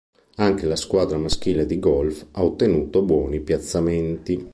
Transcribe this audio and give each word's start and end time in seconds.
Anche 0.37 0.65
la 0.65 0.75
squadra 0.75 1.19
maschile 1.19 1.67
di 1.67 1.77
golf 1.77 2.25
ha 2.31 2.43
ottenuto 2.43 3.03
buoni 3.03 3.39
piazzamenti. 3.39 4.49